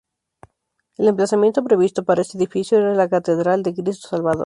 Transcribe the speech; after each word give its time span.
El 0.97 1.09
emplazamiento 1.09 1.63
previsto 1.63 2.01
para 2.03 2.23
este 2.23 2.35
edificio 2.35 2.79
era 2.79 2.95
la 2.95 3.07
Catedral 3.07 3.61
de 3.61 3.75
Cristo 3.75 4.07
Salvador. 4.07 4.39